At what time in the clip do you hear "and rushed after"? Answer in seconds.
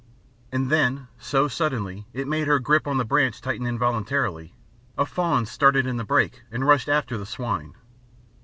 6.49-7.19